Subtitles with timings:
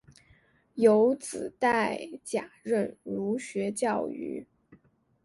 [0.73, 1.95] 有子戴
[2.25, 4.47] 槚任儒学教谕。